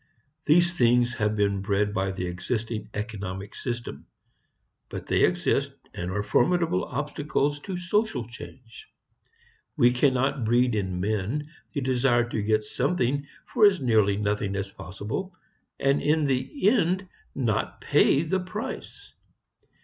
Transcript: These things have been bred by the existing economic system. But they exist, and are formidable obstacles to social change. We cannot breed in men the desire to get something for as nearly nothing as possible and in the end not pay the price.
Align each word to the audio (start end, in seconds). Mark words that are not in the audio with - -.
These 0.45 0.75
things 0.75 1.13
have 1.13 1.35
been 1.35 1.61
bred 1.61 1.93
by 1.93 2.09
the 2.11 2.25
existing 2.25 2.89
economic 2.95 3.53
system. 3.53 4.07
But 4.89 5.05
they 5.05 5.21
exist, 5.23 5.73
and 5.93 6.09
are 6.09 6.23
formidable 6.23 6.85
obstacles 6.85 7.59
to 7.59 7.77
social 7.77 8.27
change. 8.27 8.87
We 9.77 9.91
cannot 9.93 10.43
breed 10.43 10.73
in 10.73 10.99
men 11.01 11.51
the 11.73 11.81
desire 11.81 12.27
to 12.29 12.41
get 12.41 12.65
something 12.65 13.27
for 13.45 13.67
as 13.67 13.79
nearly 13.79 14.17
nothing 14.17 14.55
as 14.55 14.71
possible 14.71 15.35
and 15.79 16.01
in 16.01 16.25
the 16.25 16.67
end 16.67 17.07
not 17.35 17.79
pay 17.79 18.23
the 18.23 18.39
price. 18.39 19.13